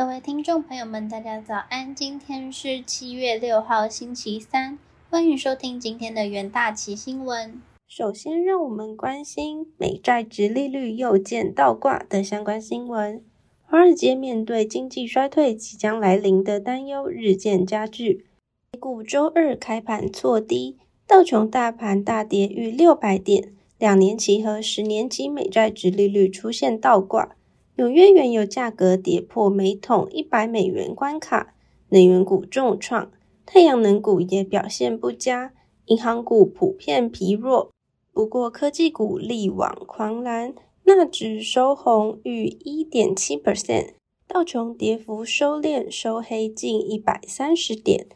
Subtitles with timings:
[0.00, 1.94] 各位听众朋友们，大家早安！
[1.94, 4.78] 今天是七月六号，星期三，
[5.10, 7.60] 欢迎收听今天的元大旗新闻。
[7.86, 13.22] 首先，让我们关心美债直利率又见倒挂的相关新闻。
[13.66, 18.24] 华尔街面对经济衰退即将来临的担忧日渐加剧，
[18.72, 27.36] 美股周二开盘挫低，道琼大盘大跌逾六百点，两年期和十年期美债直利率出现倒挂。
[27.76, 31.54] 纽约原油价格跌破每桶一百美元关卡，
[31.88, 33.10] 能源股重创，
[33.46, 35.52] 太阳能股也表现不佳，
[35.86, 37.70] 银行股普遍疲弱。
[38.12, 43.94] 不过科技股力挽狂澜，纳指收红逾一点七 percent，
[44.28, 48.08] 道琼跌幅收敛，收黑近一百三十点。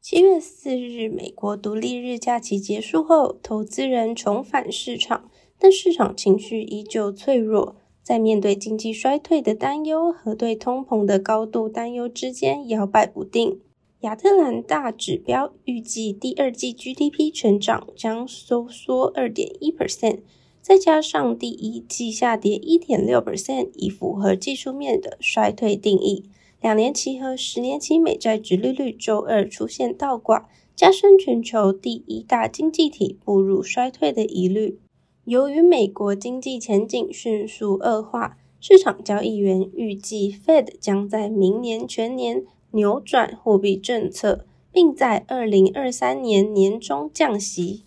[0.00, 7.76] 七月四日，美国独立日假期结束后，投资人重返市场，但市场情绪依旧脆弱。
[8.02, 13.60] 在面对经济衰退的担忧和对通膨的高度担忧之间摇摆不定，
[14.00, 20.20] 亚特兰大指标预计第二季 GDP 成长将收缩二点一 percent，
[20.60, 26.24] 再加上第一季下跌一点六 percent，以符合技术面的衰退定义。
[26.62, 34.78] 两年期和十年期美债直利率周二出现倒挂，加深全球第一大经济体步入衰退的疑虑。
[35.24, 47.84] 由于美国经济前景迅速恶化，市场交易员预计 Fed 将在明年全年扭转货币政策，并在二零二三年年中降息。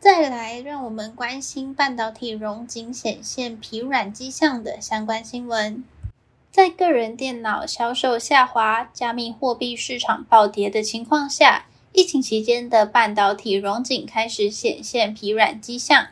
[0.00, 5.84] 再来，让我们关心半导体融景显现疲软迹象的相关新闻。
[6.50, 16.08] 在个人电脑销售下滑、加密货币市场暴跌的情况下，疫情期间的半导体融景开始显现疲软迹象。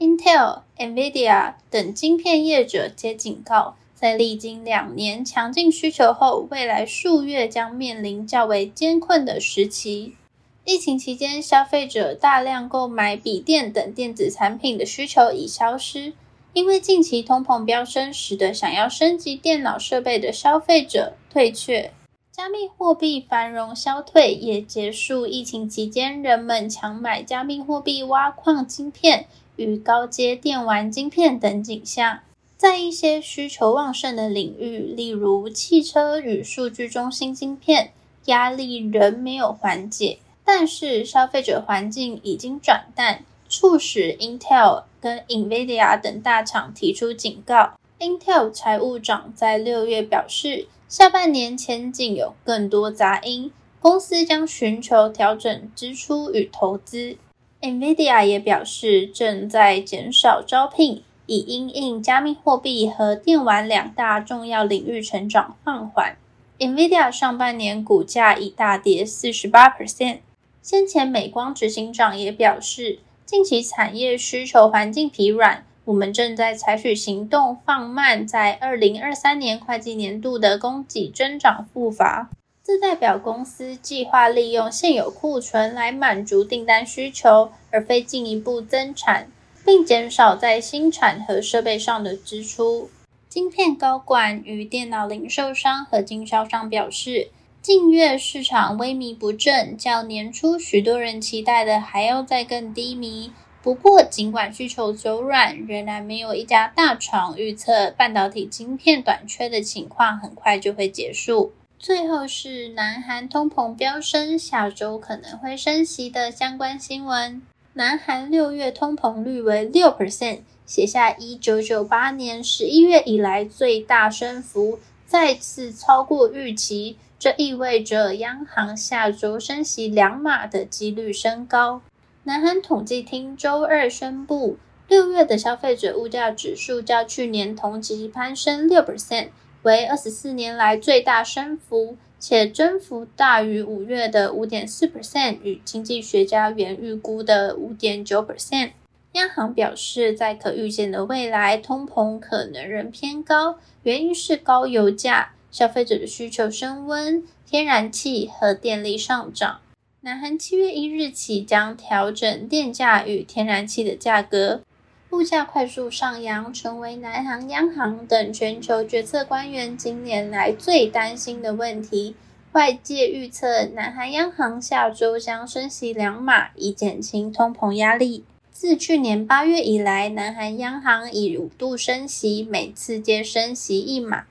[0.00, 10.16] Intel、Nvidia 等晶片业者皆警告，在历经两年强劲需求后，未来数月将面临较为艰困的时期。
[10.64, 16.14] 疫情期间，消费者大量购买笔电等电子产品的需求已消失，
[16.54, 21.92] 因为近期通膨飙升，使得想要升级电脑设备的消费者退却。
[22.32, 29.26] 加密货币繁荣消退，也结束疫情期间人们强买加密货币挖矿晶片。
[29.60, 32.20] 与高阶电玩晶片等景象，
[32.56, 37.92] 在一些需求旺盛的领域，例如汽车与数据中心晶片，
[38.24, 40.18] 压力仍没有缓解。
[40.46, 47.74] 但是消费者环境已经转淡，促使 Intel 跟 Nvidia 等大厂提出警告。
[47.98, 57.18] Intel 财务长在六月表示，下半年前景有更多杂音，公司将寻求调整支出与投资。
[57.60, 66.16] NVIDIA 也表示，正在减少招聘，以因应加密货币和电玩两大重要领域成长放缓。
[66.58, 70.20] NVIDIA 上半年股价已大跌四十八 percent。
[70.62, 82.30] 先前美光执行长也表示，近期产业需求环境疲软，我们正在采取行动，放慢在二零二三年会计年度的供给增长步伐。
[82.70, 89.26] 这代表公司计划利用现有库存来满足订单需求，而非进一步增产，
[89.64, 92.88] 并减少在新产和设备上的支出。
[93.28, 103.32] 晶片高管与电脑零售商和经销商表示，近月市场萎靡不振，较年初许多人期待的还要再更低迷。
[103.64, 111.52] 不过，尽管需求走软，仍然没有一家大厂预测半导体晶片短缺的情况很快就会结束。
[111.80, 117.40] 最后是南韩通膨飙升，下周可能会升息的相关新闻。
[117.72, 126.98] 南韩六月通膨率为六 percent，写下一九九八年十一月以来最大升幅，再次超过预期。
[127.18, 131.80] 这意味着央行下周升息两码的几率升高。
[132.24, 139.28] 南韩统计厅周二宣布，六月的消费者物价指数较去年同期攀升六 percent。
[139.62, 148.70] 为二十四年来最大升幅，且增幅大于五月的五点四 percent 与经济学家原预估的五点九 percent。
[149.12, 159.60] 央行表示，在可预见的未来，通膨可能仍偏高，原因是高油价、消费者的需求升温、天然气和电力上涨。
[160.02, 164.62] 南韩七月一日起将调整电价与天然气的价格。
[165.10, 172.14] 物价快速上扬，成为南韩央行等全球决策官员今年来最担心的问题。
[172.52, 178.22] 外界预测，南韩央行下周将升息两码，以减轻通膨压力。
[178.52, 184.26] 自去年八月以来，南韩央行已五度升息，每次皆升息一码。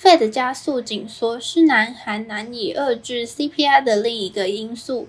[0.00, 5.08] Fed 加速紧缩是南韩难以遏制 CPI 的另一个因素，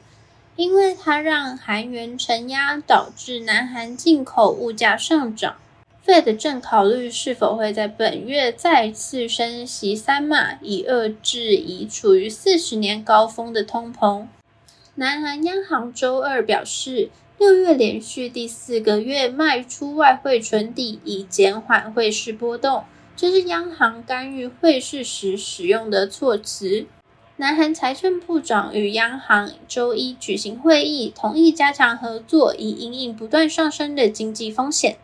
[0.62, 5.56] 因为它让韩元承压，导致南韩进口物价上涨。
[6.06, 14.28] Fed 正考虑是否会在本月再次升息三码，以遏制已处于四十年高峰的通膨。
[14.94, 17.10] 南韩央行周二表示，
[17.40, 22.84] 六月连续第四个月卖出外汇存底，以减缓汇市波动。
[23.16, 26.86] 这是央行干预汇市时使用的措辞。
[27.42, 34.98] 南韩财政部长与央行周一举行会议，同意加强合作，以应应不断上升的经济风险。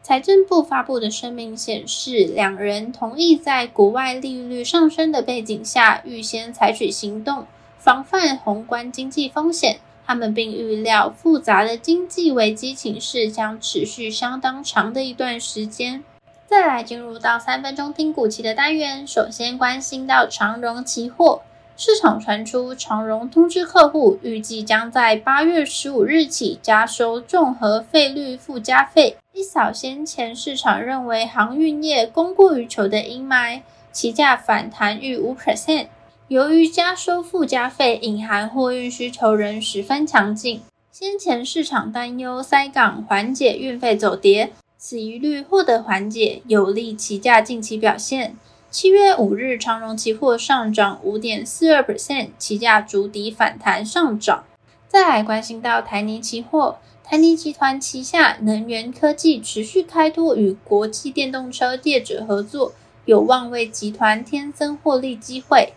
[0.00, 7.44] 财政部发布的声明显示，两人同意在国外利率上升的背景下，预先采取行动，
[7.76, 9.80] 防范宏观经济风险。
[10.06, 16.04] 他们并预料，复杂的经济危机情势将持续相当长的一段时间。
[16.46, 21.42] 再来进入到三分钟听股期的单元，首先关心到长荣期货
[21.82, 29.16] 市场传出，长荣通知客户，预计将在八月十五日起加收综合费率附加费。
[29.32, 35.86] 一扫先前市场认为航运业供过于求的阴霾，期价反弹逾五 percent。
[36.28, 40.60] 由于加收附加费隐含货运需求仍十分强劲，
[40.92, 44.52] 先前市场担忧塞港缓解运费走跌。
[44.76, 48.36] 此疑虑获得缓解，有利期价近期表现。
[48.70, 54.44] 七月五日，长荣期货上涨五点四二 percent，期价逐底反弹上涨。
[54.86, 62.72] 再来关心到台泥期货，台泥集团旗下能源科技持续开拓与国际电动车业者合作，
[63.06, 65.72] 有望为集团添增获利机会。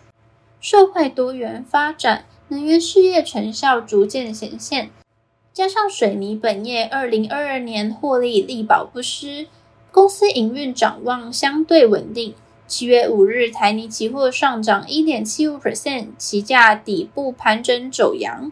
[0.60, 4.90] 社会多元发展，能源事业成效逐渐显现。
[5.52, 9.48] 加上水泥本业二零二二年获利力保不失，
[9.90, 12.36] 公司营运展望相对稳定。
[12.66, 18.50] 七月五日，台泥期货上涨一点七五 percent，期价底部盘整走阳。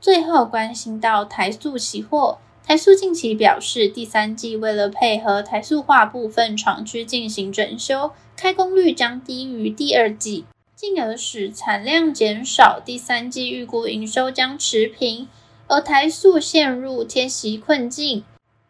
[0.00, 12.80] 最后关心到台塑期货，台塑近期表示，第三季为了配合台塑化部分厂区进行整修，开工率将低于第二季，进而使产量减少。
[12.82, 15.28] 第三季预估营收将持平。
[15.68, 18.24] 而台塑陷入贴息困境，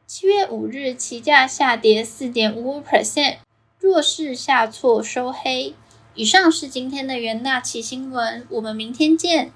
[0.07, 3.39] 七月五日期价下跌四点五五 percent，
[3.83, 5.75] 弱势下挫收黑。
[6.15, 9.51] 以上是今天的元大奇新闻，我们明天见。